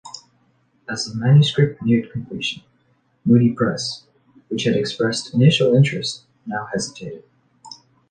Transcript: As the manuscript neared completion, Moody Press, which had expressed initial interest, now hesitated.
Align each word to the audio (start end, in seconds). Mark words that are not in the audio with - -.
As 0.89 1.05
the 1.05 1.13
manuscript 1.13 1.79
neared 1.83 2.11
completion, 2.11 2.63
Moody 3.23 3.53
Press, 3.53 4.05
which 4.47 4.63
had 4.63 4.75
expressed 4.75 5.31
initial 5.35 5.75
interest, 5.75 6.23
now 6.47 6.65
hesitated. 6.73 7.23